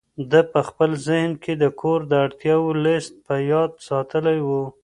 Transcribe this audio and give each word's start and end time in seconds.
ده 0.31 0.41
په 0.51 0.59
خپل 0.67 0.89
ذهن 1.07 1.31
کې 1.43 1.53
د 1.57 1.65
کور 1.81 1.99
د 2.07 2.13
اړتیاوو 2.25 2.71
لست 2.83 3.13
په 3.25 3.35
یاد 3.51 3.71
ساتلی 3.87 4.39
و. 4.43 4.49